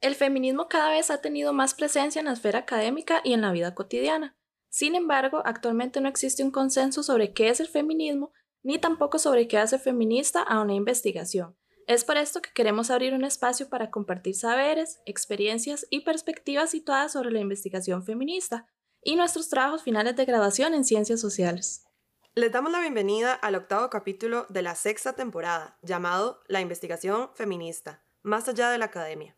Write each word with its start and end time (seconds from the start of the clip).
El 0.00 0.14
feminismo 0.14 0.68
cada 0.68 0.90
vez 0.90 1.10
ha 1.10 1.20
tenido 1.20 1.52
más 1.52 1.74
presencia 1.74 2.20
en 2.20 2.26
la 2.26 2.32
esfera 2.32 2.60
académica 2.60 3.20
y 3.24 3.32
en 3.32 3.40
la 3.40 3.50
vida 3.50 3.74
cotidiana. 3.74 4.36
Sin 4.68 4.94
embargo, 4.94 5.42
actualmente 5.44 6.00
no 6.00 6.08
existe 6.08 6.44
un 6.44 6.52
consenso 6.52 7.02
sobre 7.02 7.32
qué 7.32 7.48
es 7.48 7.58
el 7.58 7.68
feminismo, 7.68 8.32
ni 8.62 8.78
tampoco 8.78 9.18
sobre 9.18 9.48
qué 9.48 9.58
hace 9.58 9.78
feminista 9.78 10.42
a 10.42 10.60
una 10.60 10.74
investigación. 10.74 11.56
Es 11.88 12.04
por 12.04 12.16
esto 12.16 12.42
que 12.42 12.52
queremos 12.52 12.90
abrir 12.90 13.14
un 13.14 13.24
espacio 13.24 13.68
para 13.68 13.90
compartir 13.90 14.36
saberes, 14.36 15.00
experiencias 15.04 15.86
y 15.90 16.00
perspectivas 16.00 16.70
situadas 16.70 17.12
sobre 17.12 17.30
la 17.30 17.40
investigación 17.40 18.04
feminista 18.04 18.66
y 19.02 19.16
nuestros 19.16 19.48
trabajos 19.48 19.82
finales 19.82 20.14
de 20.14 20.26
graduación 20.26 20.74
en 20.74 20.84
ciencias 20.84 21.20
sociales. 21.20 21.86
Les 22.34 22.52
damos 22.52 22.70
la 22.70 22.80
bienvenida 22.80 23.32
al 23.32 23.56
octavo 23.56 23.90
capítulo 23.90 24.46
de 24.48 24.62
la 24.62 24.76
sexta 24.76 25.14
temporada, 25.14 25.78
llamado 25.82 26.40
La 26.46 26.60
investigación 26.60 27.30
feminista, 27.34 28.04
más 28.22 28.48
allá 28.48 28.70
de 28.70 28.78
la 28.78 28.84
academia. 28.84 29.37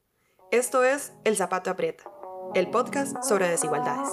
Esto 0.53 0.83
es 0.83 1.13
El 1.23 1.37
Zapato 1.37 1.71
Aprieta, 1.71 2.03
el 2.57 2.69
podcast 2.71 3.23
sobre 3.23 3.49
desigualdades. 3.49 4.09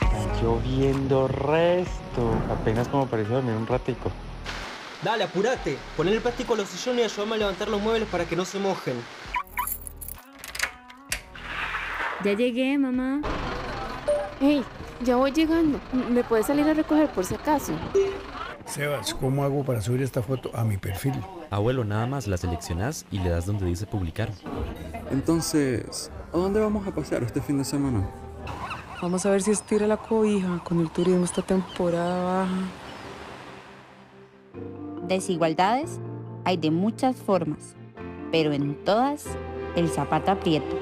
Está 0.00 0.40
lloviendo 0.40 1.28
resto. 1.28 2.30
Apenas 2.50 2.88
como 2.88 3.06
pareció 3.06 3.34
dormir 3.34 3.56
un 3.56 3.66
ratico. 3.66 4.10
Dale, 5.02 5.24
apurate. 5.24 5.76
Poner 5.98 6.14
el 6.14 6.22
plástico 6.22 6.54
a 6.54 6.56
los 6.56 6.68
sillones 6.70 7.02
y 7.02 7.04
ayúdame 7.04 7.34
a 7.34 7.38
levantar 7.40 7.68
los 7.68 7.82
muebles 7.82 8.08
para 8.08 8.24
que 8.24 8.36
no 8.36 8.46
se 8.46 8.58
mojen. 8.58 8.96
Ya 12.24 12.32
llegué, 12.32 12.78
mamá. 12.78 13.20
Hey, 14.40 14.64
ya 15.04 15.16
voy 15.16 15.32
llegando. 15.32 15.80
¿Me 16.10 16.24
puedes 16.24 16.46
salir 16.46 16.68
a 16.68 16.74
recoger 16.74 17.08
por 17.10 17.24
si 17.24 17.34
acaso? 17.34 17.72
Sebas, 18.64 19.14
¿cómo 19.14 19.44
hago 19.44 19.64
para 19.64 19.80
subir 19.80 20.02
esta 20.02 20.22
foto 20.22 20.50
a 20.54 20.64
mi 20.64 20.76
perfil? 20.76 21.14
Abuelo, 21.50 21.84
nada 21.84 22.06
más 22.06 22.26
la 22.26 22.36
seleccionas 22.36 23.06
y 23.10 23.18
le 23.20 23.30
das 23.30 23.46
donde 23.46 23.66
dice 23.66 23.86
publicar. 23.86 24.28
Entonces, 25.10 26.10
¿a 26.32 26.36
dónde 26.36 26.60
vamos 26.60 26.86
a 26.86 26.90
pasear 26.90 27.22
este 27.22 27.40
fin 27.40 27.58
de 27.58 27.64
semana? 27.64 28.08
Vamos 29.00 29.24
a 29.26 29.30
ver 29.30 29.42
si 29.42 29.52
estira 29.52 29.86
la 29.86 29.96
cobija 29.96 30.58
con 30.64 30.80
el 30.80 30.90
turismo 30.90 31.24
esta 31.24 31.42
temporada 31.42 32.24
baja. 32.24 32.68
Desigualdades 35.06 36.00
hay 36.44 36.56
de 36.56 36.70
muchas 36.70 37.16
formas, 37.16 37.76
pero 38.32 38.52
en 38.52 38.74
todas 38.84 39.26
el 39.76 39.88
zapato 39.88 40.32
aprieta. 40.32 40.74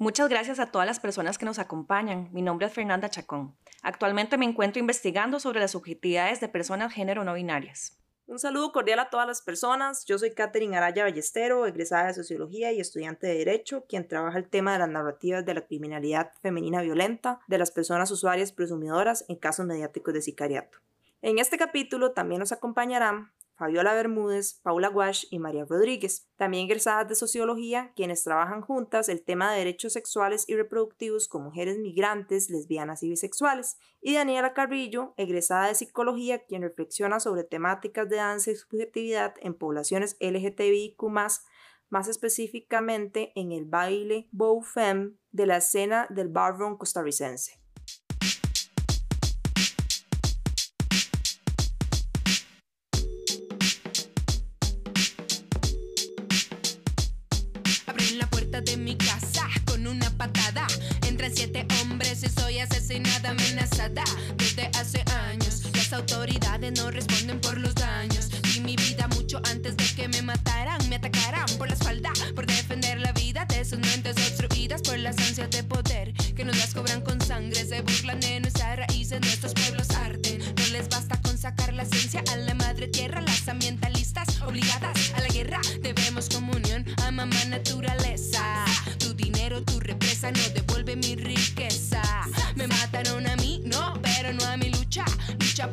Muchas 0.00 0.28
gracias 0.28 0.60
a 0.60 0.70
todas 0.70 0.86
las 0.86 1.00
personas 1.00 1.38
que 1.38 1.44
nos 1.44 1.58
acompañan. 1.58 2.28
Mi 2.32 2.40
nombre 2.40 2.68
es 2.68 2.72
Fernanda 2.72 3.10
Chacón. 3.10 3.56
Actualmente 3.82 4.38
me 4.38 4.44
encuentro 4.44 4.78
investigando 4.78 5.40
sobre 5.40 5.58
las 5.58 5.72
subjetividades 5.72 6.40
de 6.40 6.48
personas 6.48 6.92
género 6.92 7.24
no 7.24 7.34
binarias. 7.34 7.98
Un 8.28 8.38
saludo 8.38 8.70
cordial 8.70 9.00
a 9.00 9.10
todas 9.10 9.26
las 9.26 9.42
personas. 9.42 10.04
Yo 10.04 10.16
soy 10.16 10.34
Katherine 10.34 10.76
Araya 10.76 11.02
Ballestero, 11.02 11.66
egresada 11.66 12.06
de 12.06 12.14
Sociología 12.14 12.70
y 12.70 12.78
estudiante 12.78 13.26
de 13.26 13.38
Derecho, 13.38 13.86
quien 13.88 14.06
trabaja 14.06 14.38
el 14.38 14.48
tema 14.48 14.72
de 14.72 14.78
las 14.78 14.88
narrativas 14.88 15.44
de 15.44 15.54
la 15.54 15.66
criminalidad 15.66 16.30
femenina 16.42 16.80
violenta 16.80 17.40
de 17.48 17.58
las 17.58 17.72
personas 17.72 18.08
usuarias 18.12 18.52
presumidoras 18.52 19.24
en 19.28 19.34
casos 19.34 19.66
mediáticos 19.66 20.14
de 20.14 20.22
sicariato. 20.22 20.78
En 21.22 21.40
este 21.40 21.58
capítulo 21.58 22.12
también 22.12 22.38
nos 22.38 22.52
acompañarán 22.52 23.32
Fabiola 23.58 23.92
Bermúdez, 23.92 24.60
Paula 24.62 24.88
Guash 24.88 25.24
y 25.30 25.40
María 25.40 25.64
Rodríguez, 25.64 26.28
también 26.36 26.66
egresadas 26.66 27.08
de 27.08 27.16
Sociología, 27.16 27.92
quienes 27.96 28.22
trabajan 28.22 28.62
juntas 28.62 29.08
el 29.08 29.24
tema 29.24 29.50
de 29.50 29.58
derechos 29.58 29.94
sexuales 29.94 30.48
y 30.48 30.54
reproductivos 30.54 31.26
con 31.26 31.42
mujeres 31.42 31.76
migrantes, 31.78 32.50
lesbianas 32.50 33.02
y 33.02 33.08
bisexuales, 33.08 33.76
y 34.00 34.14
Daniela 34.14 34.54
Carrillo, 34.54 35.12
egresada 35.16 35.66
de 35.66 35.74
Psicología, 35.74 36.44
quien 36.44 36.62
reflexiona 36.62 37.18
sobre 37.18 37.42
temáticas 37.42 38.08
de 38.08 38.16
danza 38.16 38.52
y 38.52 38.54
subjetividad 38.54 39.34
en 39.40 39.54
poblaciones 39.54 40.16
LGTBIQ+, 40.20 41.02
más 41.90 42.08
específicamente 42.08 43.32
en 43.34 43.50
el 43.50 43.64
baile 43.64 44.28
Bow 44.30 44.62
de 45.32 45.46
la 45.46 45.56
escena 45.56 46.06
del 46.10 46.28
ballroom 46.28 46.76
costarricense. 46.76 47.60
Desde 64.36 64.70
hace 64.78 65.02
años, 65.30 65.62
las 65.74 65.92
autoridades 65.92 66.72
no 66.78 66.90
responden 66.90 67.40
por 67.40 67.58
los 67.58 67.74
daños. 67.74 68.28
Y 68.54 68.60
mi 68.60 68.76
vida 68.76 69.08
mucho 69.08 69.40
antes 69.50 69.76
de 69.76 69.84
que 69.94 70.08
me 70.08 70.22
mataran, 70.22 70.88
me 70.88 70.96
atacaran 70.96 71.46
por 71.58 71.68
la 71.68 71.74
espalda, 71.74 72.10
por 72.34 72.46
defender 72.46 73.00
la 73.00 73.12
vida 73.12 73.44
de 73.46 73.64
sus 73.64 73.78
mentes 73.78 74.16
obstruidas 74.16 74.82
por 74.82 74.98
las 74.98 75.18
ansias 75.18 75.50
de 75.50 75.62
poder 75.62 76.12
que 76.34 76.44
nos 76.44 76.56
las 76.56 76.74
cobran 76.74 77.02
con 77.02 77.20
sangre. 77.20 77.64
Se 77.64 77.82
burlan 77.82 78.20
de 78.20 78.40
nuestras 78.40 78.76
raíces, 78.76 79.20
nuestros 79.20 79.54
pueblos 79.54 79.90
arden. 79.90 80.38
No 80.56 80.66
les 80.72 80.88
basta 80.88 81.20
con 81.22 81.36
sacar 81.36 81.72
la 81.74 81.82
esencia 81.82 82.22
a 82.32 82.36
la 82.36 82.54
madre 82.54 82.88
tierra, 82.88 83.20
las 83.20 83.48
ambientalistas 83.48 83.97
obligadas 84.46 85.12
a 85.14 85.20
la 85.20 85.28
guerra. 85.28 85.60
Debemos 85.80 86.28
comunión 86.28 86.84
a 87.04 87.10
mamá 87.10 87.44
naturaleza. 87.46 88.64
Tu 88.98 89.14
dinero, 89.14 89.62
tu 89.62 89.80
represa 89.80 90.30
no 90.30 90.42
devuelve 90.54 90.96
mi 90.96 91.14
riqueza. 91.14 92.02
Me 92.56 92.66
mataron 92.66 93.26
a 93.26 93.36
mí, 93.36 93.60
no, 93.64 93.94
pero 94.02 94.32
no 94.32 94.44
a 94.44 94.56
mi 94.56 94.70
lucha. 94.70 95.04
Lucha 95.38 95.70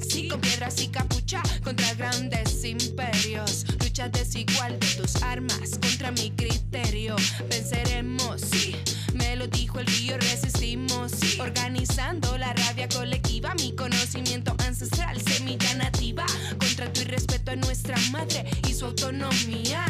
sí, 0.00 0.28
con 0.28 0.40
piedras 0.40 0.80
y 0.80 0.88
capucha 0.88 1.42
contra 1.62 1.94
grandes 1.94 2.64
imperios. 2.64 3.64
Lucha 3.82 4.08
desigual 4.08 4.78
de 4.78 4.86
tus 4.96 5.22
armas 5.22 5.78
contra 5.80 6.10
mi 6.12 6.30
criterio. 6.30 7.16
Venceremos, 7.48 8.40
sí. 8.40 8.76
Me 9.14 9.36
lo 9.36 9.46
dijo 9.46 9.80
el 9.80 9.86
río, 9.86 10.16
resistimos, 10.18 11.12
sí. 11.12 11.38
Organizando 11.40 12.36
la 12.38 12.52
rabia 12.52 12.88
colectiva, 12.88 13.54
mi 13.54 13.74
conocimiento 13.74 14.54
ancestral, 14.66 15.20
semilla 15.22 15.74
nativa. 15.74 16.26
Contra 16.58 16.92
tu 16.92 17.02
irrespeto 17.02 17.52
a 17.52 17.56
nuestra 17.56 17.96
madre 18.10 18.44
y 18.68 18.74
su 18.74 18.86
autonomía. 18.86 19.84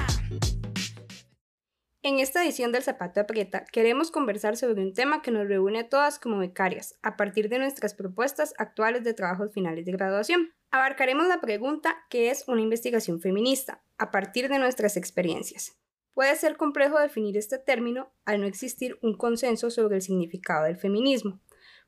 En 2.06 2.20
esta 2.20 2.44
edición 2.44 2.70
del 2.70 2.84
Zapato 2.84 3.18
Aprieta 3.18 3.64
queremos 3.64 4.12
conversar 4.12 4.56
sobre 4.56 4.80
un 4.80 4.94
tema 4.94 5.22
que 5.22 5.32
nos 5.32 5.48
reúne 5.48 5.80
a 5.80 5.88
todas 5.88 6.20
como 6.20 6.38
becarias, 6.38 6.96
a 7.02 7.16
partir 7.16 7.48
de 7.48 7.58
nuestras 7.58 7.94
propuestas 7.94 8.54
actuales 8.58 9.02
de 9.02 9.12
trabajos 9.12 9.52
finales 9.52 9.84
de 9.84 9.90
graduación. 9.90 10.54
Abarcaremos 10.70 11.26
la 11.26 11.40
pregunta 11.40 11.96
¿qué 12.08 12.30
es 12.30 12.44
una 12.46 12.60
investigación 12.60 13.20
feminista? 13.20 13.82
a 13.98 14.12
partir 14.12 14.48
de 14.48 14.60
nuestras 14.60 14.96
experiencias. 14.96 15.80
Puede 16.14 16.36
ser 16.36 16.56
complejo 16.56 16.96
definir 16.96 17.36
este 17.36 17.58
término 17.58 18.12
al 18.24 18.40
no 18.40 18.46
existir 18.46 18.96
un 19.02 19.16
consenso 19.16 19.72
sobre 19.72 19.96
el 19.96 20.02
significado 20.02 20.66
del 20.66 20.76
feminismo, 20.76 21.40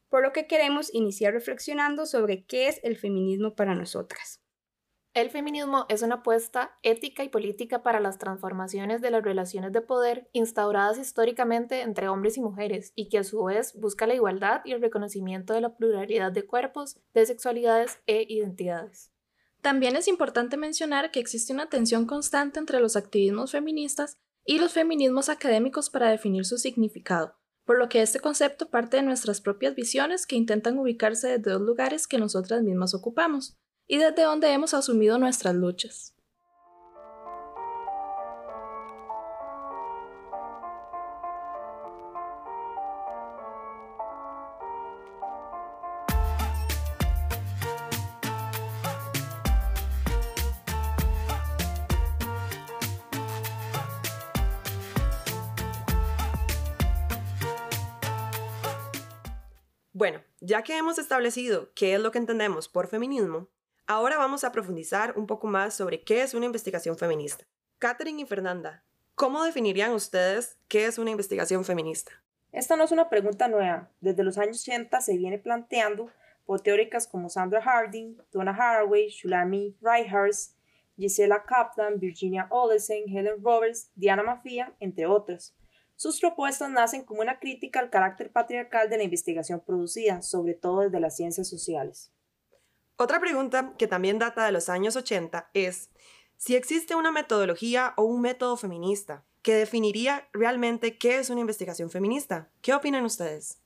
por 0.09 0.25
lo 0.25 0.33
que 0.33 0.49
queremos 0.49 0.93
iniciar 0.93 1.33
reflexionando 1.33 2.07
sobre 2.07 2.45
qué 2.45 2.67
es 2.67 2.81
el 2.83 2.97
feminismo 2.97 3.55
para 3.55 3.77
nosotras. 3.77 4.38
El 5.19 5.31
feminismo 5.31 5.85
es 5.89 6.03
una 6.03 6.15
apuesta 6.15 6.79
ética 6.85 7.25
y 7.25 7.29
política 7.29 7.83
para 7.83 7.99
las 7.99 8.19
transformaciones 8.19 9.01
de 9.01 9.11
las 9.11 9.25
relaciones 9.25 9.73
de 9.73 9.81
poder 9.81 10.31
instauradas 10.33 10.97
históricamente 10.97 11.81
entre 11.81 12.09
hombres 12.09 12.37
y 12.37 12.41
mujeres 12.41 12.93
y 12.95 13.09
que 13.09 13.19
a 13.19 13.25
su 13.25 13.43
vez 13.43 13.75
busca 13.75 14.07
la 14.07 14.15
igualdad 14.15 14.61
y 14.65 14.71
el 14.71 14.81
reconocimiento 14.81 15.55
de 15.55 15.61
la 15.61 15.75
pluralidad 15.75 16.31
de 16.31 16.47
cuerpos, 16.47 17.01
de 17.15 17.27
sexualidades 17.27 17.99
e 18.07 18.27
identidades. 18.29 19.11
También 19.61 19.97
es 19.97 20.07
importante 20.07 20.57
mencionar 20.57 21.11
que 21.11 21.19
existe 21.19 21.53
una 21.53 21.69
tensión 21.69 22.07
constante 22.07 22.61
entre 22.61 22.79
los 22.79 22.95
activismos 22.95 23.51
feministas 23.51 24.15
y 24.45 24.61
los 24.61 24.73
feminismos 24.73 25.29
académicos 25.31 25.91
para 25.91 26.11
definir 26.11 26.45
su 26.45 26.59
significado, 26.59 27.35
por 27.65 27.77
lo 27.77 27.89
que 27.89 28.03
este 28.03 28.21
concepto 28.21 28.71
parte 28.71 28.99
de 28.99 29.03
nuestras 29.03 29.41
propias 29.41 29.75
visiones 29.75 30.29
que 30.29 30.37
intentan 30.37 30.79
ubicarse 30.79 31.27
desde 31.27 31.51
dos 31.51 31.63
lugares 31.63 32.07
que 32.07 32.19
nosotras 32.19 32.63
mismas 32.63 32.95
ocupamos, 32.95 33.59
y 33.89 33.97
desde 33.97 34.23
donde 34.23 34.53
hemos 34.53 34.75
asumido 34.75 35.19
nuestras 35.19 35.55
luchas. 35.55 36.15
Bueno, 59.95 60.23
ya 60.41 60.63
que 60.63 60.77
hemos 60.77 60.97
establecido 60.99 61.73
qué 61.75 61.95
es 61.95 62.01
lo 62.01 62.13
que 62.13 62.19
entendemos 62.19 62.69
por 62.69 62.87
feminismo, 62.87 63.49
ahora 63.89 64.19
vamos 64.19 64.45
a 64.45 64.53
profundizar 64.53 65.15
un 65.17 65.27
poco 65.27 65.47
más 65.47 65.75
sobre 65.75 66.03
qué 66.03 66.23
es 66.23 66.35
una 66.35 66.45
investigación 66.45 66.97
feminista. 66.97 67.45
Catherine 67.79 68.21
y 68.21 68.27
Fernanda, 68.27 68.85
¿cómo 69.15 69.43
definirían 69.43 69.93
ustedes 69.93 70.59
qué 70.69 70.85
es 70.85 70.99
una 70.99 71.11
investigación 71.11 71.65
feminista? 71.65 72.13
Esta 72.53 72.77
no 72.77 72.85
es 72.85 72.93
una 72.93 73.09
pregunta 73.09 73.49
nueva. 73.49 73.91
Desde 74.01 74.25
los 74.25 74.37
años 74.37 74.61
80 74.61 75.01
se 75.01 75.17
viene 75.17 75.39
planteando 75.39 76.11
por 76.45 76.61
teóricas 76.61 77.07
como 77.07 77.31
Sandra 77.31 77.63
Harding, 77.63 78.19
Donna 78.31 78.53
Haraway, 78.53 79.09
Shulami 79.09 79.75
Reinhardt, 79.81 80.37
Gisela 80.97 81.45
Kaplan, 81.45 81.99
Virginia 81.99 82.47
Olesen, 82.51 83.09
Helen 83.09 83.43
Roberts, 83.43 83.91
Diana 83.95 84.23
Mafia, 84.23 84.75
entre 84.81 85.07
otras. 85.07 85.57
Sus 85.97 86.21
propuestas 86.21 86.71
nacen 86.71 87.05
como 87.05 87.23
una 87.23 87.39
crítica 87.39 87.81
al 87.81 87.89
carácter 87.89 88.31
patriarcal 88.33 88.91
de 88.91 88.99
la 88.99 89.05
investigación 89.05 89.61
producida, 89.61 90.21
sobre 90.21 90.55
todo 90.55 90.81
desde 90.81 91.01
las 91.01 91.17
ciencias 91.17 91.49
sociales. 91.49 92.13
Otra 93.01 93.21
pregunta 93.21 93.75
que 93.79 93.87
también 93.87 94.19
data 94.19 94.45
de 94.45 94.51
los 94.51 94.69
años 94.69 94.97
80 94.97 95.51
es 95.55 95.89
si 96.37 96.57
existe 96.57 96.97
una 96.97 97.13
metodología 97.13 97.95
o 97.97 98.03
un 98.03 98.21
método 98.21 98.57
feminista 98.57 99.25
que 99.43 99.55
definiría 99.55 100.29
realmente 100.33 100.99
qué 100.99 101.19
es 101.19 101.31
una 101.31 101.41
investigación 101.41 101.91
feminista. 101.91 102.51
¿Qué 102.61 102.75
opinan 102.75 103.05
ustedes? 103.05 103.63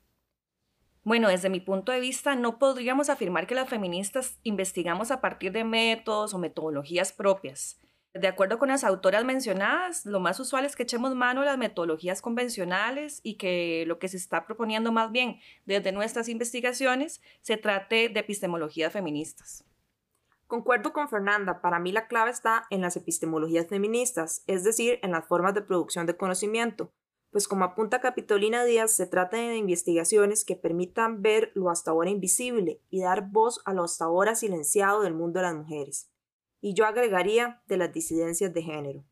Bueno, 1.02 1.31
desde 1.31 1.49
mi 1.49 1.61
punto 1.61 1.93
de 1.93 2.00
vista, 2.00 2.37
no 2.37 2.58
podríamos 2.58 3.08
afirmar 3.08 3.46
que 3.46 3.55
las 3.55 3.70
feministas 3.70 4.38
investigamos 4.43 5.11
a 5.11 5.23
partir 5.23 5.50
de 5.52 5.64
métodos 5.64 6.34
o 6.34 6.38
metodologías 6.38 7.12
propias. 7.12 7.81
De 8.14 8.29
acuerdo 8.29 8.59
con 8.59 8.69
las 8.69 8.85
autoras 8.85 9.25
mencionadas, 9.25 10.05
lo 10.05 10.20
más 10.20 10.38
usual 10.38 10.67
es 10.67 10.76
que 10.76 10.82
echemos 10.82 11.14
mano 11.14 11.41
a 11.41 11.47
las 11.47 11.56
metodologías 11.56 12.20
convencionales 12.20 13.20
y 13.23 13.37
que 13.37 13.85
lo 13.87 13.99
que 13.99 14.09
se 14.09 14.19
está 14.19 14.44
proponiendo 14.44 14.93
más 14.93 15.11
bien 15.11 15.41
desde 15.64 15.93
nuestras 15.93 16.29
investigaciones 16.29 17.23
se 17.41 17.56
trate 17.56 18.11
de 18.11 18.20
epistemologías 18.20 18.93
feministas. 18.93 19.64
Concuerdo 20.47 20.93
con 20.93 21.09
Fernanda, 21.09 21.62
para 21.62 21.79
mí 21.79 21.91
la 21.91 22.06
clave 22.06 22.31
está 22.31 22.67
en 22.69 22.82
las 22.82 22.97
epistemologías 22.97 23.69
feministas, 23.69 24.44
es 24.47 24.62
decir, 24.62 24.99
en 25.03 25.12
las 25.12 25.26
formas 25.26 25.55
de 25.55 25.62
producción 25.62 26.05
de 26.05 26.15
conocimiento, 26.15 26.93
pues 27.31 27.49
como 27.49 27.65
apunta 27.65 28.03
Capitolina 28.03 28.62
Díaz, 28.62 28.93
se 28.93 29.06
trata 29.06 29.38
de 29.38 29.56
investigaciones 29.56 30.44
que 30.44 30.55
permitan 30.55 31.23
ver 31.23 31.50
lo 31.55 31.70
hasta 31.70 31.91
ahora 31.91 32.11
invisible 32.11 32.82
y 32.91 33.00
dar 33.00 33.31
voz 33.31 33.62
a 33.65 33.73
lo 33.73 33.85
hasta 33.85 34.05
ahora 34.05 34.35
silenciado 34.35 35.00
del 35.00 35.15
mundo 35.15 35.38
de 35.38 35.47
las 35.47 35.55
mujeres. 35.55 36.12
Y 36.62 36.73
yo 36.73 36.87
agregaría 36.87 37.61
de 37.67 37.76
las 37.76 37.93
disidencias 37.93 38.55
de 38.55 38.62
género. 38.62 39.05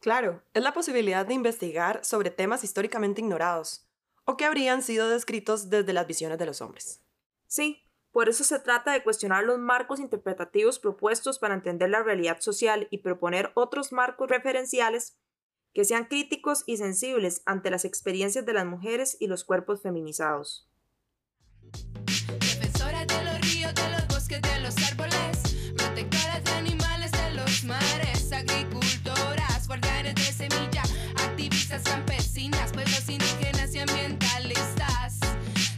Claro, 0.00 0.42
es 0.52 0.62
la 0.62 0.74
posibilidad 0.74 1.24
de 1.24 1.32
investigar 1.32 2.04
sobre 2.04 2.30
temas 2.30 2.62
históricamente 2.62 3.22
ignorados 3.22 3.88
o 4.26 4.36
que 4.36 4.44
habrían 4.44 4.82
sido 4.82 5.08
descritos 5.08 5.70
desde 5.70 5.94
las 5.94 6.06
visiones 6.06 6.36
de 6.36 6.44
los 6.44 6.60
hombres. 6.60 7.00
Sí, 7.46 7.84
por 8.12 8.28
eso 8.28 8.44
se 8.44 8.58
trata 8.58 8.92
de 8.92 9.02
cuestionar 9.02 9.44
los 9.44 9.58
marcos 9.58 10.00
interpretativos 10.00 10.78
propuestos 10.78 11.38
para 11.38 11.54
entender 11.54 11.90
la 11.90 12.02
realidad 12.02 12.40
social 12.40 12.86
y 12.90 12.98
proponer 12.98 13.50
otros 13.54 13.92
marcos 13.92 14.28
referenciales 14.28 15.16
que 15.72 15.84
sean 15.84 16.04
críticos 16.04 16.62
y 16.66 16.76
sensibles 16.76 17.42
ante 17.44 17.70
las 17.70 17.84
experiencias 17.84 18.46
de 18.46 18.52
las 18.52 18.66
mujeres 18.66 19.16
y 19.18 19.26
los 19.26 19.44
cuerpos 19.44 19.82
feminizados. 19.82 20.68
Defensora 22.38 23.04
de 23.04 23.24
los 23.24 23.40
ríos, 23.40 23.74
de 23.74 23.90
los 23.90 24.06
bosques, 24.06 24.40
de 24.40 24.60
los 24.60 24.76
árboles, 24.90 25.33
mares, 27.64 28.32
agricultoras, 28.32 29.66
guardianes 29.66 30.14
de 30.14 30.22
semilla, 30.22 30.82
activistas 31.16 31.82
campesinas, 31.82 32.72
pueblos 32.72 33.08
indígenas 33.08 33.74
y 33.74 33.78
ambientalistas. 33.78 35.20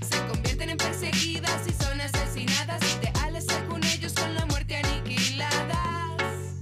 Se 0.00 0.26
convierten 0.26 0.70
en 0.70 0.76
perseguidas 0.76 1.66
y 1.68 1.72
son 1.72 2.00
asesinadas, 2.00 2.82
ideales 2.98 3.46
según 3.46 3.82
ellos 3.84 4.12
son 4.12 4.34
la 4.34 4.46
muerte 4.46 4.76
aniquiladas. 4.76 6.56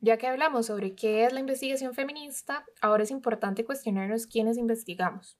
Ya 0.00 0.18
que 0.18 0.26
hablamos 0.26 0.66
sobre 0.66 0.94
qué 0.94 1.24
es 1.24 1.32
la 1.32 1.40
investigación 1.40 1.94
feminista, 1.94 2.64
ahora 2.80 3.04
es 3.04 3.10
importante 3.10 3.64
cuestionarnos 3.64 4.26
quiénes 4.26 4.58
investigamos. 4.58 5.38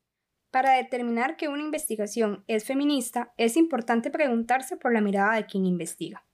Para 0.51 0.75
determinar 0.75 1.37
que 1.37 1.49
una 1.49 1.63
investigación 1.63 2.45
es 2.47 2.65
feminista, 2.65 3.35
es 3.37 3.57
importante 3.57 4.13
preguntarse 4.13 4.77
por 4.77 4.93
la 4.93 5.01
mirada 5.01 5.35
de 5.35 5.47
quien 5.47 5.67
investiga. 5.67 6.25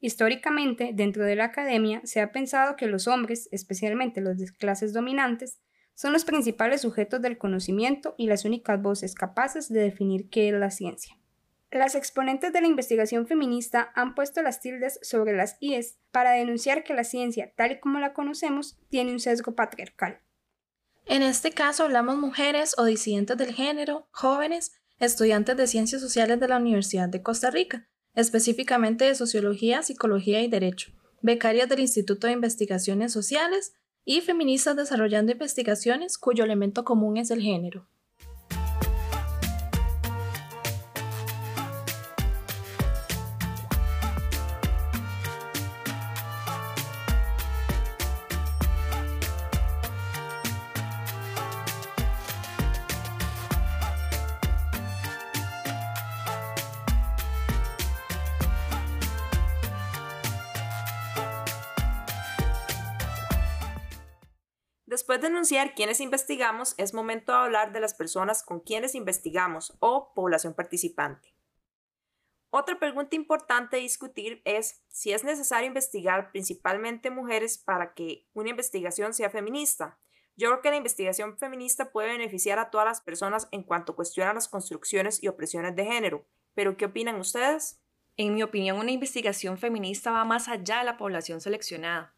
Históricamente, 0.00 0.92
dentro 0.94 1.24
de 1.24 1.34
la 1.34 1.44
academia, 1.44 2.00
se 2.04 2.20
ha 2.20 2.30
pensado 2.30 2.76
que 2.76 2.86
los 2.86 3.08
hombres, 3.08 3.48
especialmente 3.50 4.20
los 4.20 4.38
de 4.38 4.46
clases 4.46 4.92
dominantes, 4.92 5.58
son 5.94 6.12
los 6.12 6.24
principales 6.24 6.82
sujetos 6.82 7.20
del 7.20 7.38
conocimiento 7.38 8.14
y 8.16 8.28
las 8.28 8.44
únicas 8.44 8.80
voces 8.80 9.14
capaces 9.14 9.68
de 9.68 9.80
definir 9.80 10.30
qué 10.30 10.48
es 10.48 10.54
la 10.54 10.70
ciencia. 10.70 11.16
Las 11.72 11.96
exponentes 11.96 12.52
de 12.52 12.60
la 12.60 12.68
investigación 12.68 13.26
feminista 13.26 13.90
han 13.94 14.14
puesto 14.14 14.40
las 14.40 14.60
tildes 14.60 15.00
sobre 15.02 15.36
las 15.36 15.56
IES 15.60 15.98
para 16.12 16.30
denunciar 16.30 16.84
que 16.84 16.94
la 16.94 17.04
ciencia, 17.04 17.52
tal 17.56 17.72
y 17.72 17.80
como 17.80 17.98
la 17.98 18.14
conocemos, 18.14 18.78
tiene 18.88 19.12
un 19.12 19.20
sesgo 19.20 19.54
patriarcal. 19.54 20.20
En 21.04 21.22
este 21.22 21.50
caso 21.50 21.84
hablamos 21.84 22.16
mujeres 22.16 22.74
o 22.78 22.84
disidentes 22.84 23.36
del 23.36 23.52
género, 23.52 24.08
jóvenes, 24.12 24.80
estudiantes 24.98 25.56
de 25.56 25.66
ciencias 25.66 26.00
sociales 26.00 26.38
de 26.38 26.48
la 26.48 26.56
Universidad 26.56 27.08
de 27.08 27.22
Costa 27.22 27.50
Rica, 27.50 27.88
específicamente 28.18 29.04
de 29.04 29.14
sociología, 29.14 29.82
psicología 29.84 30.42
y 30.42 30.48
derecho, 30.48 30.90
becarias 31.22 31.68
del 31.68 31.78
Instituto 31.78 32.26
de 32.26 32.32
Investigaciones 32.32 33.12
Sociales 33.12 33.74
y 34.04 34.22
feministas 34.22 34.74
desarrollando 34.74 35.30
investigaciones 35.30 36.18
cuyo 36.18 36.42
elemento 36.42 36.84
común 36.84 37.16
es 37.16 37.30
el 37.30 37.40
género. 37.40 37.86
Después 65.08 65.22
de 65.22 65.28
anunciar 65.28 65.74
quiénes 65.74 66.02
investigamos, 66.02 66.74
es 66.76 66.92
momento 66.92 67.32
de 67.32 67.38
hablar 67.38 67.72
de 67.72 67.80
las 67.80 67.94
personas 67.94 68.42
con 68.42 68.60
quienes 68.60 68.94
investigamos 68.94 69.74
o 69.80 70.12
población 70.12 70.52
participante. 70.52 71.34
Otra 72.50 72.78
pregunta 72.78 73.16
importante 73.16 73.78
a 73.78 73.80
discutir 73.80 74.42
es 74.44 74.82
si 74.88 75.14
es 75.14 75.24
necesario 75.24 75.66
investigar 75.66 76.30
principalmente 76.30 77.08
mujeres 77.08 77.56
para 77.56 77.94
que 77.94 78.26
una 78.34 78.50
investigación 78.50 79.14
sea 79.14 79.30
feminista. 79.30 79.98
Yo 80.36 80.50
creo 80.50 80.60
que 80.60 80.70
la 80.72 80.76
investigación 80.76 81.38
feminista 81.38 81.90
puede 81.90 82.08
beneficiar 82.08 82.58
a 82.58 82.68
todas 82.68 82.86
las 82.86 83.00
personas 83.00 83.48
en 83.50 83.62
cuanto 83.62 83.96
cuestiona 83.96 84.34
las 84.34 84.46
construcciones 84.46 85.22
y 85.22 85.28
opresiones 85.28 85.74
de 85.74 85.86
género. 85.86 86.26
Pero 86.52 86.76
¿qué 86.76 86.84
opinan 86.84 87.16
ustedes? 87.16 87.80
En 88.18 88.34
mi 88.34 88.42
opinión, 88.42 88.78
una 88.78 88.90
investigación 88.90 89.56
feminista 89.56 90.10
va 90.10 90.26
más 90.26 90.48
allá 90.48 90.80
de 90.80 90.84
la 90.84 90.98
población 90.98 91.40
seleccionada. 91.40 92.17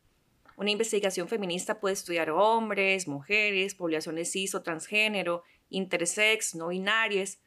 Una 0.60 0.72
investigación 0.72 1.26
feminista 1.26 1.80
puede 1.80 1.94
estudiar 1.94 2.28
hombres, 2.28 3.08
mujeres, 3.08 3.74
poblaciones 3.74 4.30
cis 4.30 4.54
o 4.54 4.60
transgénero, 4.60 5.42
intersex, 5.70 6.54
no 6.54 6.68
binarias, 6.68 7.38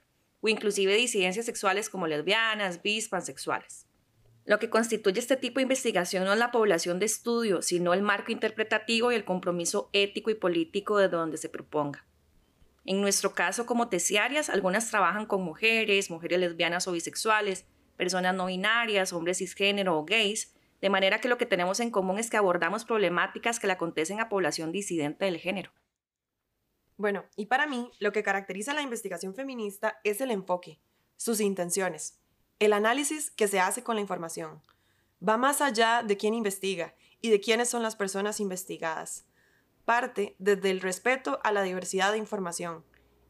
o 0.42 0.48
inclusive 0.48 0.96
disidencias 0.96 1.46
sexuales 1.46 1.92
como 1.92 2.08
lesbianas, 2.08 2.82
bis, 2.82 3.10
pansexuales. 3.10 3.86
Lo 4.46 4.58
que 4.58 4.72
constituye 4.72 5.20
este 5.20 5.38
tipo 5.38 5.60
de 5.60 5.62
investigación 5.62 6.24
no 6.24 6.34
es 6.34 6.40
la 6.40 6.50
población 6.50 6.98
de 6.98 7.06
estudio, 7.06 7.62
sino 7.62 7.94
el 7.94 8.02
marco 8.02 8.32
interpretativo 8.32 9.12
y 9.12 9.16
el 9.16 9.26
compromiso 9.26 9.92
ético 9.94 10.32
y 10.32 10.36
político 10.36 10.98
de 10.98 11.08
donde 11.08 11.38
se 11.38 11.50
proponga. 11.50 12.08
En 12.84 13.00
nuestro 13.00 13.36
caso, 13.36 13.68
como 13.68 13.90
terciarias, 13.90 14.50
algunas 14.50 14.90
trabajan 14.90 15.28
con 15.28 15.44
mujeres, 15.44 16.10
mujeres 16.10 16.40
lesbianas 16.40 16.88
o 16.88 16.92
bisexuales, 16.94 17.68
personas 17.96 18.34
no 18.34 18.48
binarias, 18.48 19.14
hombres 19.14 19.38
cisgénero 19.38 20.00
o 20.00 20.04
gays, 20.04 20.56
de 20.84 20.90
manera 20.90 21.22
que 21.22 21.30
lo 21.30 21.38
que 21.38 21.46
tenemos 21.46 21.80
en 21.80 21.92
común 21.92 22.20
es 22.20 22.30
que 22.30 22.36
abordamos 22.36 22.84
problemáticas 22.84 23.58
que 23.58 23.68
le 23.68 23.74
acontecen 23.74 24.20
a 24.20 24.28
población 24.28 24.74
disidente 24.74 25.24
del 25.24 25.38
género. 25.38 25.72
Bueno, 26.98 27.24
y 27.38 27.46
para 27.46 27.68
mí, 27.68 27.90
lo 28.00 28.12
que 28.12 28.22
caracteriza 28.22 28.74
la 28.74 28.82
investigación 28.82 29.34
feminista 29.34 30.02
es 30.04 30.20
el 30.20 30.30
enfoque, 30.30 30.82
sus 31.16 31.40
intenciones, 31.40 32.20
el 32.60 32.74
análisis 32.74 33.32
que 33.32 33.48
se 33.48 33.62
hace 33.62 33.82
con 33.82 33.96
la 33.96 34.02
información. 34.02 34.62
Va 35.26 35.38
más 35.38 35.62
allá 35.62 36.04
de 36.04 36.18
quién 36.18 36.34
investiga 36.34 36.96
y 37.22 37.30
de 37.30 37.40
quiénes 37.40 37.70
son 37.70 37.82
las 37.82 37.96
personas 37.96 38.42
investigadas. 38.42 39.26
Parte 39.86 40.36
desde 40.38 40.70
el 40.70 40.82
respeto 40.82 41.40
a 41.44 41.54
la 41.54 41.64
diversidad 41.64 42.12
de 42.12 42.18
información 42.18 42.84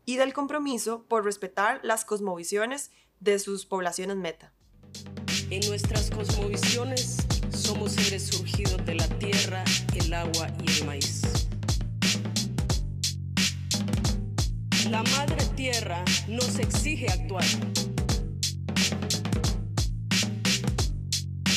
y 0.05 0.17
del 0.17 0.33
compromiso 0.33 1.05
por 1.07 1.23
respetar 1.23 1.81
las 1.83 2.03
cosmovisiones 2.03 2.89
de 3.19 3.37
sus 3.37 3.67
poblaciones 3.67 4.17
meta. 4.17 4.55
En 5.53 5.59
nuestras 5.69 6.09
cosmovisiones 6.09 7.17
somos 7.55 7.91
seres 7.91 8.25
surgidos 8.25 8.83
de 8.87 8.95
la 8.95 9.07
tierra, 9.19 9.63
el 9.93 10.11
agua 10.11 10.47
y 10.65 10.71
el 10.71 10.85
maíz. 10.87 11.21
La 14.89 15.03
madre 15.03 15.45
tierra 15.55 16.03
nos 16.27 16.57
exige 16.57 17.05
actuar. 17.07 17.45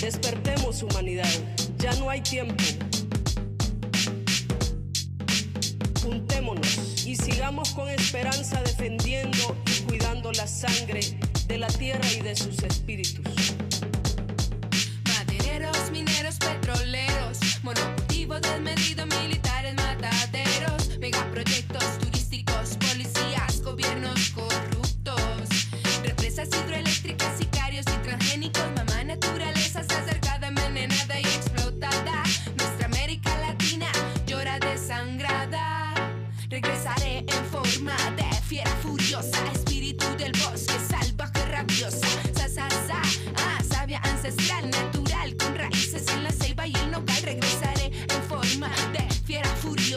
Despertemos 0.03 0.83
humanidad, 0.83 1.33
ya 1.79 1.95
no 1.95 2.11
hay 2.11 2.21
tiempo. 2.21 2.63
Juntémonos 6.03 7.07
y 7.07 7.17
sigamos 7.17 7.71
con 7.71 7.89
esperanza 7.89 8.61
defendiendo 8.61 9.57
y 9.75 9.81
cuidando 9.85 10.33
la 10.33 10.47
sangre 10.47 11.01
de 11.49 11.57
la 11.57 11.69
tierra 11.69 12.07
y 12.13 12.21
de 12.21 12.37
sus 12.37 12.63
espíritus. 12.63 13.57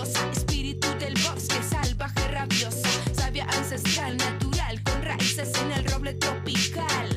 Espíritu 0.03 0.87
del 0.97 1.13
bosque, 1.15 1.61
salvaje, 1.61 2.27
rabiosa. 2.31 2.87
Sabia 3.13 3.43
ancestral, 3.45 4.15
natural, 4.17 4.81
con 4.83 5.01
raíces 5.03 5.51
en 5.61 5.71
el 5.71 5.85
roble 5.85 6.13
tropical. 6.13 7.09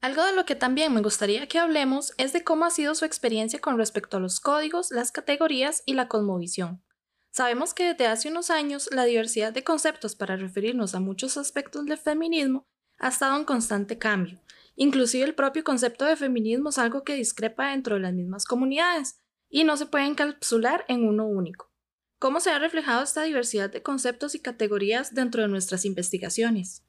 Algo 0.00 0.24
de 0.24 0.34
lo 0.34 0.44
que 0.44 0.54
también 0.54 0.92
me 0.92 1.00
gustaría 1.00 1.48
que 1.48 1.58
hablemos 1.58 2.12
es 2.18 2.32
de 2.32 2.44
cómo 2.44 2.66
ha 2.66 2.70
sido 2.70 2.94
su 2.94 3.04
experiencia 3.04 3.58
con 3.58 3.78
respecto 3.78 4.18
a 4.18 4.20
los 4.20 4.38
códigos, 4.38 4.90
las 4.90 5.10
categorías 5.10 5.82
y 5.86 5.94
la 5.94 6.08
cosmovisión. 6.08 6.82
Sabemos 7.30 7.74
que 7.74 7.84
desde 7.84 8.06
hace 8.06 8.28
unos 8.28 8.50
años 8.50 8.90
la 8.92 9.04
diversidad 9.04 9.52
de 9.52 9.64
conceptos 9.64 10.14
para 10.14 10.36
referirnos 10.36 10.94
a 10.94 11.00
muchos 11.00 11.36
aspectos 11.36 11.86
del 11.86 11.98
feminismo 11.98 12.66
ha 12.98 13.08
estado 13.08 13.36
en 13.36 13.44
constante 13.44 13.98
cambio. 13.98 14.40
Inclusive 14.76 15.24
el 15.24 15.34
propio 15.34 15.64
concepto 15.64 16.04
de 16.04 16.16
feminismo 16.16 16.68
es 16.68 16.78
algo 16.78 17.02
que 17.02 17.14
discrepa 17.14 17.70
dentro 17.70 17.94
de 17.96 18.02
las 18.02 18.12
mismas 18.12 18.44
comunidades 18.44 19.20
y 19.48 19.64
no 19.64 19.76
se 19.76 19.86
puede 19.86 20.06
encapsular 20.06 20.84
en 20.88 21.06
uno 21.06 21.26
único. 21.26 21.70
¿Cómo 22.18 22.40
se 22.40 22.50
ha 22.50 22.58
reflejado 22.58 23.02
esta 23.02 23.22
diversidad 23.22 23.70
de 23.70 23.82
conceptos 23.82 24.34
y 24.34 24.40
categorías 24.40 25.14
dentro 25.14 25.42
de 25.42 25.48
nuestras 25.48 25.84
investigaciones? 25.84 26.84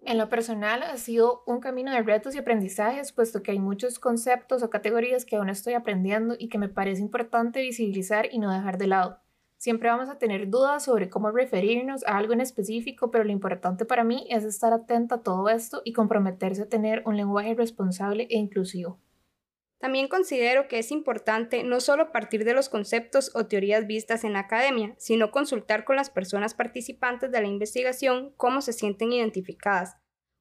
En 0.00 0.18
lo 0.18 0.28
personal 0.28 0.82
ha 0.82 0.96
sido 0.98 1.42
un 1.46 1.60
camino 1.60 1.90
de 1.90 2.02
retos 2.02 2.34
y 2.34 2.38
aprendizajes, 2.38 3.12
puesto 3.12 3.42
que 3.42 3.50
hay 3.50 3.58
muchos 3.58 3.98
conceptos 3.98 4.62
o 4.62 4.70
categorías 4.70 5.24
que 5.24 5.36
aún 5.36 5.48
estoy 5.48 5.74
aprendiendo 5.74 6.36
y 6.38 6.48
que 6.48 6.58
me 6.58 6.68
parece 6.68 7.02
importante 7.02 7.60
visibilizar 7.60 8.28
y 8.30 8.38
no 8.38 8.52
dejar 8.52 8.78
de 8.78 8.86
lado. 8.86 9.20
Siempre 9.58 9.88
vamos 9.88 10.08
a 10.08 10.18
tener 10.18 10.48
dudas 10.48 10.84
sobre 10.84 11.08
cómo 11.08 11.30
referirnos 11.30 12.04
a 12.06 12.18
algo 12.18 12.34
en 12.34 12.40
específico, 12.40 13.10
pero 13.10 13.24
lo 13.24 13.32
importante 13.32 13.84
para 13.84 14.04
mí 14.04 14.26
es 14.30 14.44
estar 14.44 14.72
atenta 14.72 15.16
a 15.16 15.22
todo 15.22 15.48
esto 15.48 15.82
y 15.84 15.92
comprometerse 15.92 16.62
a 16.62 16.68
tener 16.68 17.02
un 17.06 17.16
lenguaje 17.16 17.54
responsable 17.54 18.26
e 18.30 18.36
inclusivo. 18.36 19.00
También 19.78 20.08
considero 20.08 20.68
que 20.68 20.78
es 20.78 20.90
importante 20.90 21.62
no 21.62 21.80
solo 21.80 22.10
partir 22.10 22.44
de 22.44 22.54
los 22.54 22.70
conceptos 22.70 23.30
o 23.34 23.46
teorías 23.46 23.86
vistas 23.86 24.24
en 24.24 24.32
la 24.32 24.40
academia, 24.40 24.94
sino 24.98 25.30
consultar 25.30 25.84
con 25.84 25.96
las 25.96 26.08
personas 26.08 26.54
participantes 26.54 27.30
de 27.30 27.42
la 27.42 27.48
investigación 27.48 28.32
cómo 28.36 28.62
se 28.62 28.72
sienten 28.72 29.12
identificadas, 29.12 29.96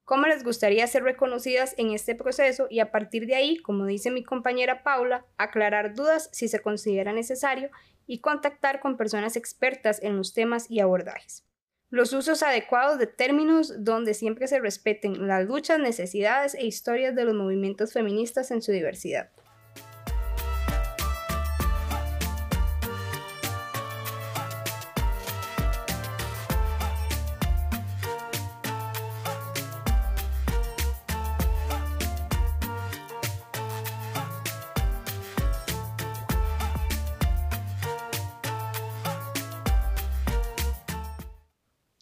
cómo 0.06 0.28
les 0.28 0.44
gustaría 0.44 0.88
ser 0.88 1.04
reconocidas 1.04 1.76
en 1.78 1.92
este 1.92 2.16
proceso 2.16 2.68
y 2.70 2.80
a 2.80 2.92
partir 2.92 3.26
de 3.26 3.36
ahí, 3.36 3.58
como 3.58 3.86
dice 3.86 4.10
mi 4.10 4.24
compañera 4.24 4.84
Paula, 4.84 5.26
aclarar 5.38 5.96
dudas 5.96 6.30
si 6.32 6.48
se 6.48 6.62
considera 6.62 7.12
necesario 7.12 7.70
y 8.08 8.20
contactar 8.20 8.80
con 8.80 8.96
personas 8.96 9.36
expertas 9.36 10.02
en 10.02 10.16
los 10.16 10.34
temas 10.34 10.72
y 10.72 10.80
abordajes. 10.80 11.46
Los 11.90 12.14
usos 12.14 12.42
adecuados 12.42 12.98
de 12.98 13.08
términos 13.08 13.84
donde 13.84 14.14
siempre 14.14 14.48
se 14.48 14.60
respeten 14.60 15.28
las 15.28 15.46
luchas, 15.46 15.80
necesidades 15.80 16.56
e 16.56 16.66
historias 16.66 17.16
de 17.16 17.26
los 17.26 17.36
movimientos 17.36 17.94
feministas 17.94 18.52
en 18.52 18.62
su 18.62 18.72
diversidad. 18.72 19.30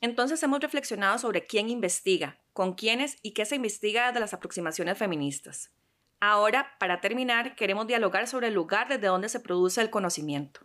Entonces 0.04 0.44
hemos 0.44 0.60
reflexionado 0.60 1.18
sobre 1.18 1.46
quién 1.46 1.70
investiga, 1.70 2.38
con 2.52 2.74
quiénes 2.74 3.16
y 3.22 3.32
qué 3.32 3.46
se 3.46 3.56
investiga 3.56 4.12
de 4.12 4.20
las 4.20 4.34
aproximaciones 4.34 4.98
feministas. 4.98 5.72
Ahora, 6.20 6.76
para 6.78 7.00
terminar, 7.00 7.56
queremos 7.56 7.88
dialogar 7.88 8.28
sobre 8.28 8.50
el 8.50 8.54
lugar 8.54 8.90
desde 8.90 9.08
donde 9.08 9.30
se 9.30 9.40
produce 9.40 9.80
el 9.80 9.90
conocimiento. 9.90 10.60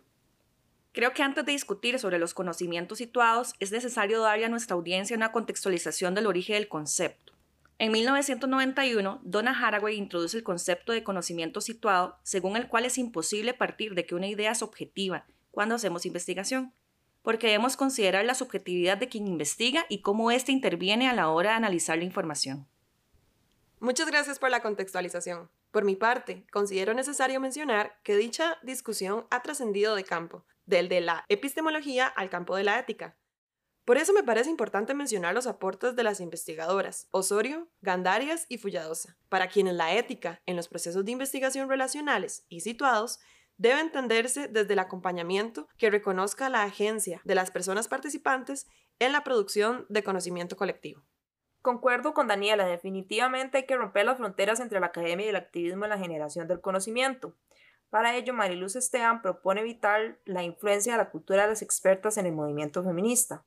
Creo 0.91 1.13
que 1.13 1.23
antes 1.23 1.45
de 1.45 1.53
discutir 1.53 1.97
sobre 1.99 2.19
los 2.19 2.33
conocimientos 2.33 2.97
situados, 2.97 3.53
es 3.61 3.71
necesario 3.71 4.19
darle 4.19 4.43
a 4.43 4.49
nuestra 4.49 4.75
audiencia 4.75 5.15
una 5.15 5.31
contextualización 5.31 6.15
del 6.15 6.27
origen 6.27 6.55
del 6.55 6.67
concepto. 6.67 7.31
En 7.77 7.93
1991, 7.93 9.21
Donna 9.23 9.57
Haraway 9.57 9.95
introduce 9.95 10.35
el 10.35 10.43
concepto 10.43 10.91
de 10.91 11.05
conocimiento 11.05 11.61
situado, 11.61 12.17
según 12.23 12.57
el 12.57 12.67
cual 12.67 12.83
es 12.83 12.97
imposible 12.97 13.53
partir 13.53 13.95
de 13.95 14.05
que 14.05 14.15
una 14.15 14.27
idea 14.27 14.51
es 14.51 14.61
objetiva 14.61 15.25
cuando 15.51 15.75
hacemos 15.75 16.05
investigación 16.05 16.73
porque 17.21 17.47
debemos 17.47 17.77
considerar 17.77 18.25
la 18.25 18.35
subjetividad 18.35 18.97
de 18.97 19.09
quien 19.09 19.27
investiga 19.27 19.85
y 19.89 20.01
cómo 20.01 20.31
éste 20.31 20.51
interviene 20.51 21.09
a 21.09 21.13
la 21.13 21.29
hora 21.29 21.51
de 21.51 21.57
analizar 21.57 21.97
la 21.97 22.05
información. 22.05 22.67
Muchas 23.79 24.07
gracias 24.07 24.39
por 24.39 24.49
la 24.49 24.61
contextualización. 24.61 25.49
Por 25.71 25.85
mi 25.85 25.95
parte, 25.95 26.45
considero 26.51 26.93
necesario 26.93 27.39
mencionar 27.39 27.99
que 28.03 28.17
dicha 28.17 28.57
discusión 28.63 29.25
ha 29.29 29.41
trascendido 29.41 29.95
de 29.95 30.03
campo, 30.03 30.45
del 30.65 30.89
de 30.89 31.01
la 31.01 31.25
epistemología 31.29 32.07
al 32.07 32.29
campo 32.29 32.55
de 32.55 32.63
la 32.63 32.79
ética. 32.79 33.17
Por 33.85 33.97
eso 33.97 34.13
me 34.13 34.21
parece 34.21 34.49
importante 34.49 34.93
mencionar 34.93 35.33
los 35.33 35.47
aportes 35.47 35.95
de 35.95 36.03
las 36.03 36.19
investigadoras 36.19 37.07
Osorio, 37.09 37.69
Gandarias 37.81 38.45
y 38.47 38.57
Fulladosa, 38.57 39.17
para 39.29 39.47
quienes 39.47 39.73
la 39.73 39.95
ética 39.95 40.41
en 40.45 40.55
los 40.55 40.67
procesos 40.67 41.05
de 41.05 41.11
investigación 41.11 41.69
relacionales 41.69 42.45
y 42.49 42.61
situados 42.61 43.19
debe 43.59 43.81
entenderse 43.81 44.47
desde 44.47 44.73
el 44.73 44.79
acompañamiento 44.79 45.67
que 45.77 45.91
reconozca 45.91 46.49
la 46.49 46.63
agencia 46.63 47.21
de 47.25 47.35
las 47.35 47.51
personas 47.51 47.89
participantes 47.89 48.67
en 48.99 49.11
la 49.11 49.23
producción 49.23 49.85
de 49.89 50.01
conocimiento 50.01 50.55
colectivo. 50.55 51.03
Concuerdo 51.61 52.13
con 52.13 52.27
Daniela, 52.27 52.65
definitivamente 52.65 53.57
hay 53.57 53.65
que 53.65 53.75
romper 53.75 54.05
las 54.05 54.17
fronteras 54.17 54.61
entre 54.61 54.79
la 54.79 54.87
academia 54.87 55.25
y 55.25 55.29
el 55.29 55.35
activismo 55.35 55.83
en 55.83 55.89
la 55.89 55.99
generación 55.99 56.47
del 56.47 56.61
conocimiento. 56.61 57.35
Para 57.89 58.15
ello, 58.15 58.33
Mariluz 58.33 58.77
Esteban 58.77 59.21
propone 59.21 59.59
evitar 59.59 60.19
la 60.23 60.43
influencia 60.43 60.93
de 60.93 60.99
la 60.99 61.09
cultura 61.09 61.43
de 61.43 61.49
las 61.49 61.61
expertas 61.61 62.17
en 62.17 62.27
el 62.27 62.31
movimiento 62.31 62.81
feminista, 62.81 63.45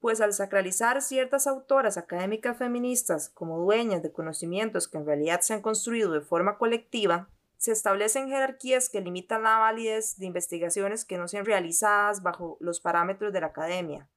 pues 0.00 0.20
al 0.20 0.32
sacralizar 0.32 1.00
ciertas 1.00 1.46
autoras 1.46 1.96
académicas 1.96 2.58
feministas 2.58 3.28
como 3.28 3.58
dueñas 3.58 4.02
de 4.02 4.10
conocimientos 4.10 4.88
que 4.88 4.98
en 4.98 5.06
realidad 5.06 5.42
se 5.42 5.54
han 5.54 5.62
construido 5.62 6.10
de 6.10 6.22
forma 6.22 6.58
colectiva, 6.58 7.30
se 7.58 7.72
establecen 7.72 8.28
jerarquías 8.28 8.88
que 8.88 9.00
limitan 9.00 9.42
la 9.42 9.58
validez 9.58 10.16
de 10.16 10.26
investigaciones 10.26 11.04
que 11.04 11.18
no 11.18 11.26
sean 11.26 11.44
realizadas 11.44 12.22
bajo 12.22 12.56
los 12.60 12.80
parámetros 12.80 13.32
de 13.32 13.40
la 13.40 13.48
academia, 13.48 14.08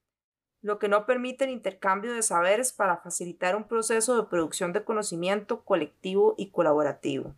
lo 0.62 0.78
que 0.78 0.88
no 0.88 1.08
permite 1.08 1.46
el 1.46 1.50
intercambio 1.50 2.14
de 2.14 2.22
saberes 2.22 2.72
para 2.72 2.98
facilitar 2.98 3.56
un 3.56 3.68
proceso 3.68 4.16
de 4.16 4.30
producción 4.30 4.74
de 4.74 4.84
conocimiento 4.84 5.66
colectivo 5.66 6.36
y 6.38 6.52
colaborativo. 6.52 7.36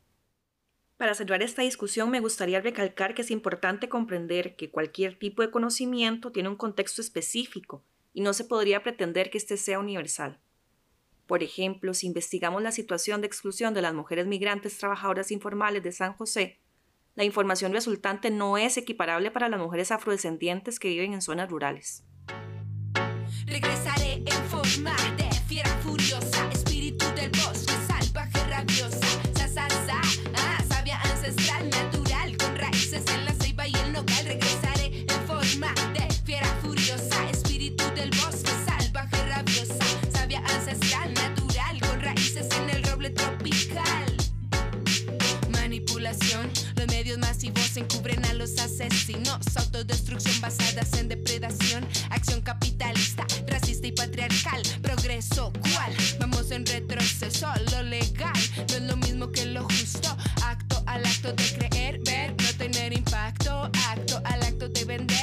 Para 0.98 1.16
cerrar 1.16 1.42
esta 1.42 1.62
discusión 1.62 2.10
me 2.10 2.20
gustaría 2.20 2.60
recalcar 2.60 3.16
que 3.16 3.22
es 3.22 3.32
importante 3.32 3.88
comprender 3.88 4.58
que 4.58 4.72
cualquier 4.72 5.18
tipo 5.18 5.42
de 5.42 5.52
conocimiento 5.52 6.34
tiene 6.34 6.50
un 6.50 6.58
contexto 6.58 7.02
específico 7.02 7.84
y 8.12 8.22
no 8.22 8.34
se 8.34 8.44
podría 8.44 8.84
pretender 8.84 9.30
que 9.30 9.38
éste 9.38 9.56
sea 9.56 9.80
universal. 9.80 10.40
Por 11.28 11.44
ejemplo, 11.44 11.94
si 11.94 12.08
investigamos 12.08 12.62
la 12.62 12.72
situación 12.72 13.22
de 13.22 13.28
exclusión 13.28 13.74
de 13.74 13.82
las 13.82 13.94
mujeres 13.94 14.28
migrantes 14.28 14.78
trabajadoras 14.78 15.32
informales 15.32 15.84
de 15.84 15.92
San 15.92 16.14
José, 16.14 16.60
la 17.16 17.24
información 17.24 17.74
resultante 17.74 18.32
no 18.32 18.58
es 18.58 18.78
equiparable 18.78 19.32
para 19.32 19.50
las 19.50 19.60
mujeres 19.60 19.92
afrodescendientes 19.92 20.80
que 20.80 20.90
viven 20.90 21.14
en 21.14 21.22
zonas 21.22 21.50
rurales. 21.50 22.04
Regresaré 23.46 24.24
en 24.26 24.44
forma 24.50 24.96
de 25.18 25.23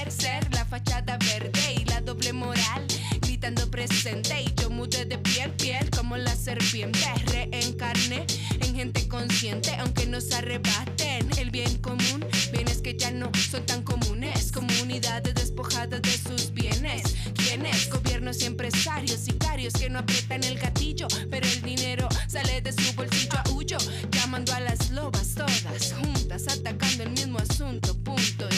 ser 0.08 0.52
la 0.52 0.64
fachada 0.64 1.16
verde 1.18 1.74
y 1.76 1.84
la 1.84 2.00
doble 2.00 2.32
moral. 2.32 2.86
Gritando 3.20 3.70
presente 3.70 4.42
y 4.42 4.52
yo 4.60 4.68
mudé 4.68 5.04
de 5.04 5.16
piel, 5.18 5.50
piel 5.52 5.88
como 5.90 6.16
la 6.16 6.34
serpiente. 6.34 6.98
Reencarné 7.26 8.26
en 8.60 8.74
gente 8.74 9.06
consciente, 9.06 9.74
aunque 9.76 10.06
nos 10.06 10.32
arrebaten 10.32 11.28
el 11.38 11.50
bien 11.50 11.78
común. 11.78 12.24
Bienes 12.52 12.82
que 12.82 12.96
ya 12.96 13.10
no 13.12 13.30
son 13.50 13.64
tan 13.64 13.82
comunes. 13.82 14.50
Comunidades 14.50 15.34
despojadas 15.34 16.02
de 16.02 16.18
sus 16.18 16.52
bienes. 16.52 17.02
¿Quiénes? 17.36 17.88
Gobiernos 17.90 18.42
y 18.42 18.46
empresarios, 18.46 19.20
sicarios 19.20 19.74
que 19.74 19.88
no 19.88 20.00
apretan 20.00 20.42
el 20.44 20.58
gatillo, 20.58 21.06
pero 21.30 21.46
el 21.46 21.62
dinero 21.62 22.08
sale 22.26 22.60
de 22.60 22.72
su 22.72 22.92
bolsillo 22.94 23.38
a 23.38 23.50
huyo. 23.50 23.78
Llamando 24.10 24.52
a 24.52 24.60
las 24.60 24.90
lobas 24.90 25.34
todas 25.34 25.94
juntas, 25.94 26.48
atacando 26.48 27.04
el 27.04 27.10
mismo 27.10 27.38
asunto. 27.38 27.96
Punto. 28.02 28.48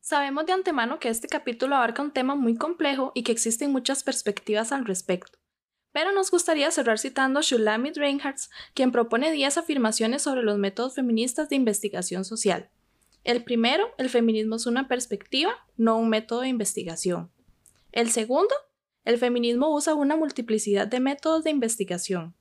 Sabemos 0.00 0.46
de 0.46 0.52
antemano 0.52 0.98
que 1.00 1.08
este 1.08 1.28
capítulo 1.28 1.76
abarca 1.76 2.02
un 2.02 2.12
tema 2.12 2.34
muy 2.34 2.56
complejo 2.56 3.10
y 3.14 3.22
que 3.22 3.32
existen 3.32 3.72
muchas 3.72 4.04
perspectivas 4.04 4.70
al 4.70 4.84
respecto. 4.84 5.38
Pero 5.92 6.12
nos 6.12 6.30
gustaría 6.30 6.70
cerrar 6.70 6.98
citando 6.98 7.40
a 7.40 7.42
Shulamit 7.42 7.96
Reinhardt, 7.96 8.38
quien 8.74 8.92
propone 8.92 9.32
10 9.32 9.58
afirmaciones 9.58 10.22
sobre 10.22 10.42
los 10.42 10.58
métodos 10.58 10.94
feministas 10.94 11.48
de 11.48 11.56
investigación 11.56 12.24
social. 12.24 12.68
El 13.24 13.44
primero, 13.44 13.88
el 13.96 14.10
feminismo 14.10 14.56
es 14.56 14.66
una 14.66 14.88
perspectiva, 14.88 15.54
no 15.76 15.96
un 15.96 16.10
método 16.10 16.42
de 16.42 16.48
investigación. 16.48 17.30
El 17.90 18.10
segundo, 18.10 18.54
el 19.04 19.18
feminismo 19.18 19.74
usa 19.74 19.94
una 19.94 20.16
multiplicidad 20.16 20.86
de 20.86 21.00
métodos 21.00 21.44
de 21.44 21.50
investigación. 21.50 22.34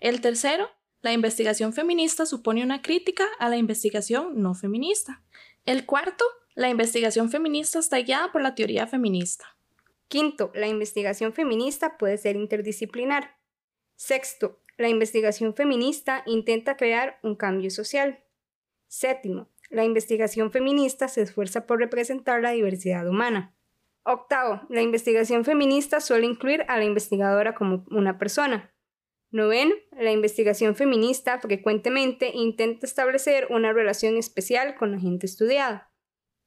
El 0.00 0.20
tercero, 0.20 0.70
la 1.02 1.12
investigación 1.12 1.72
feminista 1.72 2.26
supone 2.26 2.62
una 2.62 2.80
crítica 2.80 3.24
a 3.40 3.48
la 3.48 3.56
investigación 3.56 4.40
no 4.40 4.54
feminista. 4.54 5.20
El 5.66 5.84
cuarto, 5.84 6.24
la 6.54 6.68
investigación 6.68 7.28
feminista 7.28 7.80
está 7.80 7.98
guiada 7.98 8.30
por 8.30 8.40
la 8.40 8.54
teoría 8.54 8.86
feminista. 8.86 9.56
Quinto, 10.06 10.52
la 10.54 10.68
investigación 10.68 11.32
feminista 11.32 11.98
puede 11.98 12.18
ser 12.18 12.36
interdisciplinar. 12.36 13.36
Sexto, 13.96 14.60
la 14.78 14.88
investigación 14.88 15.54
feminista 15.54 16.22
intenta 16.26 16.76
crear 16.76 17.18
un 17.22 17.34
cambio 17.34 17.70
social. 17.70 18.22
Séptimo, 18.86 19.48
la 19.70 19.84
investigación 19.84 20.52
feminista 20.52 21.08
se 21.08 21.22
esfuerza 21.22 21.66
por 21.66 21.78
representar 21.78 22.42
la 22.42 22.50
diversidad 22.50 23.08
humana. 23.08 23.54
Octavo, 24.04 24.62
la 24.68 24.82
investigación 24.82 25.44
feminista 25.44 26.00
suele 26.00 26.26
incluir 26.26 26.64
a 26.68 26.76
la 26.76 26.84
investigadora 26.84 27.54
como 27.54 27.84
una 27.90 28.18
persona. 28.18 28.71
Noveno, 29.32 29.74
la 29.98 30.12
investigación 30.12 30.76
feminista 30.76 31.40
frecuentemente 31.40 32.30
intenta 32.34 32.86
establecer 32.86 33.46
una 33.48 33.72
relación 33.72 34.18
especial 34.18 34.76
con 34.76 34.92
la 34.92 35.00
gente 35.00 35.24
estudiada. 35.24 35.90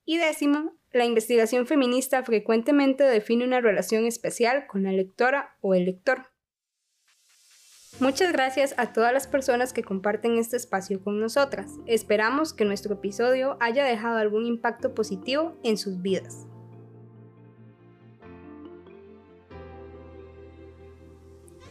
Y 0.05 0.17
décimo, 0.17 0.77
la 0.91 1.03
investigación 1.03 1.65
feminista 1.65 2.23
frecuentemente 2.23 3.03
define 3.03 3.43
una 3.43 3.59
relación 3.59 4.05
especial 4.05 4.67
con 4.67 4.83
la 4.83 4.91
lectora 4.91 5.57
o 5.61 5.73
el 5.73 5.85
lector. 5.85 6.27
Muchas 7.99 8.31
gracias 8.31 8.75
a 8.77 8.93
todas 8.93 9.11
las 9.11 9.25
personas 9.25 9.73
que 9.73 9.83
comparten 9.83 10.37
este 10.37 10.55
espacio 10.55 11.01
con 11.03 11.19
nosotras. 11.19 11.71
Esperamos 11.87 12.53
que 12.53 12.65
nuestro 12.65 12.93
episodio 12.93 13.57
haya 13.61 13.83
dejado 13.83 14.19
algún 14.19 14.45
impacto 14.45 14.93
positivo 14.93 15.59
en 15.63 15.79
sus 15.79 16.03
vidas. 16.03 16.45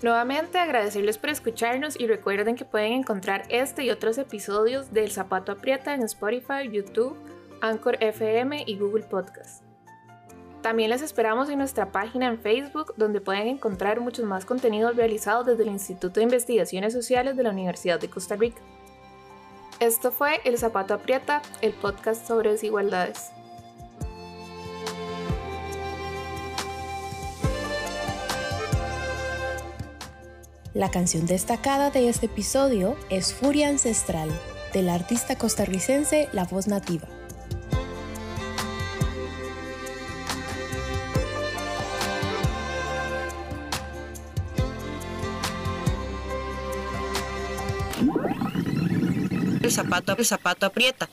Nuevamente 0.05 0.59
agradecerles 0.59 1.17
por 1.17 1.31
escucharnos 1.31 1.99
y 1.99 2.07
recuerden 2.07 2.57
que 2.57 2.67
pueden 2.67 2.93
encontrar 2.93 3.45
este 3.49 3.85
y 3.85 3.91
otros 3.91 4.19
episodios 4.19 4.93
del 4.93 5.11
Zapato 5.11 5.51
Aprieta 5.51 5.95
en 5.95 6.03
Spotify, 6.03 6.69
YouTube, 6.71 7.17
Anchor 7.63 7.97
FM 7.99 8.65
y 8.67 8.77
Google 8.77 9.05
Podcast. 9.05 9.65
También 10.61 10.91
les 10.91 11.01
esperamos 11.01 11.49
en 11.49 11.57
nuestra 11.57 11.91
página 11.91 12.27
en 12.27 12.39
Facebook, 12.39 12.93
donde 12.99 13.23
pueden 13.23 13.49
encontrar 13.49 13.99
muchos 14.01 14.27
más 14.27 14.45
contenidos 14.45 14.95
realizados 14.95 15.47
desde 15.47 15.63
el 15.63 15.71
Instituto 15.71 16.21
de 16.21 16.25
Investigaciones 16.25 16.93
Sociales 16.93 17.35
de 17.35 17.43
la 17.43 17.51
Universidad 17.53 17.99
de 17.99 18.11
Costa 18.11 18.37
Rica. 18.37 18.61
Esto 19.81 20.13
fue 20.13 20.39
El 20.45 20.59
Zapato 20.59 20.93
Aprieta, 20.93 21.41
el 21.63 21.73
podcast 21.73 22.29
sobre 22.29 22.51
desigualdades. 22.51 23.33
La 30.75 30.91
canción 30.91 31.25
destacada 31.25 31.91
de 31.91 32.09
este 32.09 32.27
episodio 32.27 32.97
es 33.09 33.33
Furia 33.33 33.69
Ancestral, 33.69 34.29
del 34.73 34.89
artista 34.89 35.39
costarricense 35.39 36.29
La 36.33 36.47
Voz 36.47 36.67
Nativa. 36.67 37.07
El 49.63 49.71
zapato, 49.71 50.17
el 50.19 50.25
zapato 50.25 50.67
aprieta. 50.67 51.09